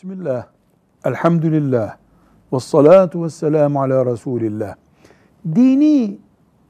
[0.00, 0.46] Bismillah,
[1.04, 1.96] elhamdülillah,
[2.52, 4.74] ve salatu ve selamu ala Resulillah.
[5.54, 6.18] Dini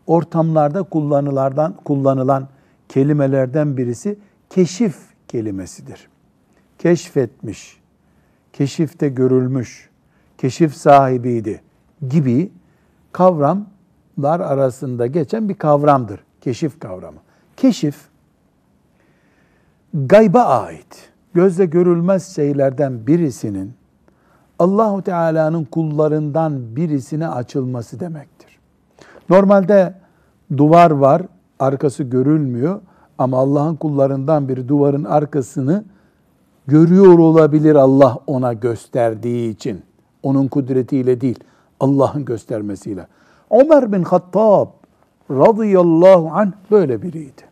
[0.06, 2.48] ortamlarda kullanılardan kullanılan
[2.88, 4.18] kelimelerden birisi
[4.48, 4.96] keşif
[5.28, 6.08] kelimesidir.
[6.78, 7.80] Keşfetmiş,
[8.52, 9.90] keşifte görülmüş,
[10.38, 11.62] keşif sahibiydi
[12.08, 12.52] gibi
[13.12, 16.20] kavramlar arasında geçen bir kavramdır.
[16.40, 17.18] Keşif kavramı.
[17.56, 18.08] Keşif,
[19.94, 23.72] gayba ait, gözle görülmez şeylerden birisinin
[24.58, 28.58] Allahu Teala'nın kullarından birisine açılması demektir.
[29.30, 29.94] Normalde
[30.56, 31.22] duvar var,
[31.58, 32.80] arkası görülmüyor
[33.18, 35.84] ama Allah'ın kullarından biri duvarın arkasını
[36.66, 39.82] görüyor olabilir Allah ona gösterdiği için.
[40.22, 41.38] Onun kudretiyle değil,
[41.80, 43.06] Allah'ın göstermesiyle.
[43.50, 44.68] Ömer bin Hattab
[45.30, 47.42] radıyallahu anh böyle biriydi.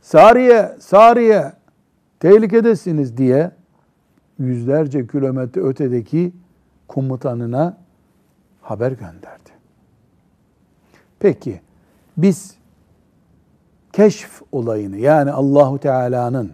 [0.00, 1.52] Sariye, Sariye
[2.20, 3.50] tehlikedesiniz diye
[4.38, 6.32] yüzlerce kilometre ötedeki
[6.88, 7.78] komutanına
[8.62, 9.50] haber gönderdi.
[11.18, 11.60] Peki
[12.16, 12.54] biz
[13.92, 16.52] keşf olayını yani Allahu Teala'nın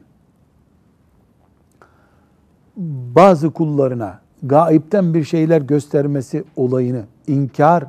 [3.17, 7.85] bazı kullarına gaipten bir şeyler göstermesi olayını inkar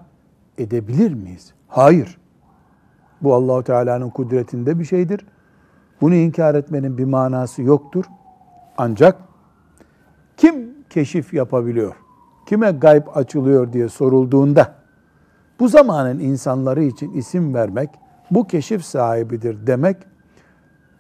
[0.57, 1.53] edebilir miyiz?
[1.67, 2.17] Hayır.
[3.21, 5.25] Bu Allahu Teala'nın kudretinde bir şeydir.
[6.03, 8.05] Bunu inkar etmenin bir manası yoktur.
[8.77, 9.17] Ancak
[10.37, 11.95] kim keşif yapabiliyor?
[12.45, 14.75] Kime gayb açılıyor diye sorulduğunda
[15.59, 17.89] bu zamanın insanları için isim vermek,
[18.31, 19.97] bu keşif sahibidir demek,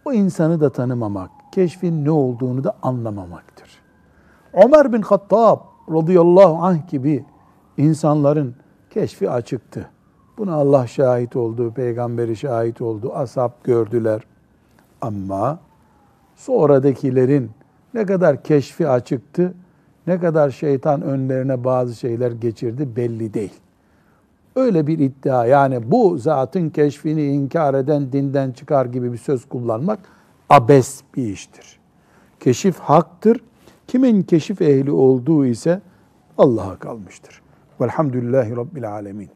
[0.05, 3.69] o insanı da tanımamak, keşfin ne olduğunu da anlamamaktır.
[4.53, 5.59] Ömer bin Hattab
[5.91, 7.25] radıyallahu anh gibi
[7.77, 8.55] insanların
[8.89, 9.89] keşfi açıktı.
[10.37, 14.21] Buna Allah şahit oldu, peygamberi şahit oldu, ashab gördüler.
[15.03, 15.59] Ama
[16.35, 17.51] sonradakilerin
[17.93, 19.53] ne kadar keşfi açıktı,
[20.07, 23.53] ne kadar şeytan önlerine bazı şeyler geçirdi belli değil.
[24.55, 29.99] Öyle bir iddia yani bu zatın keşfini inkar eden dinden çıkar gibi bir söz kullanmak
[30.49, 31.79] abes bir iştir.
[32.39, 33.43] Keşif haktır.
[33.87, 35.81] Kimin keşif ehli olduğu ise
[36.37, 37.41] Allah'a kalmıştır.
[37.81, 39.29] Velhamdülillahi Rabbil Alemin.